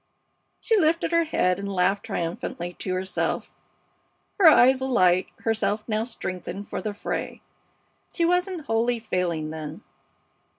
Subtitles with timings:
[0.59, 3.53] She lifted up her head and laughed triumphantly to herself,
[4.39, 7.43] her eyes alight, herself now strengthened for the fray.
[8.11, 9.83] She wasn't wholly failing, then?